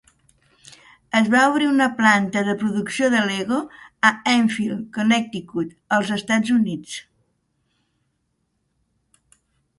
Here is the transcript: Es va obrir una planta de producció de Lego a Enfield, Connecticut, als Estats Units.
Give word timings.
Es 1.17 1.27
va 1.33 1.41
obrir 1.49 1.67
una 1.71 1.87
planta 1.99 2.43
de 2.47 2.55
producció 2.61 3.09
de 3.15 3.21
Lego 3.27 3.59
a 4.09 4.11
Enfield, 4.33 4.81
Connecticut, 4.97 5.77
als 5.99 6.11
Estats 6.17 6.57
Units. 6.57 6.99